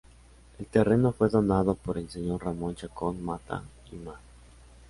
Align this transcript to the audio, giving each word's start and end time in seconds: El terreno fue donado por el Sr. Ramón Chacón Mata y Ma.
El 0.57 0.65
terreno 0.65 1.11
fue 1.11 1.29
donado 1.29 1.75
por 1.75 1.99
el 1.99 2.09
Sr. 2.09 2.43
Ramón 2.43 2.73
Chacón 2.73 3.23
Mata 3.23 3.61
y 3.91 3.97
Ma. 3.97 4.19